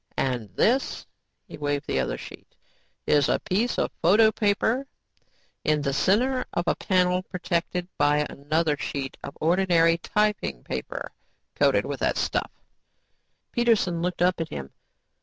[0.17, 1.05] And this,"
[1.47, 2.55] he waved the other sheet,
[3.05, 4.87] "is a piece of photo paper
[5.63, 11.11] in the center of a panel protected by another sheet of ordinary typing paper
[11.53, 12.49] coated with that stuff."
[13.51, 14.71] Peterson looked up at him.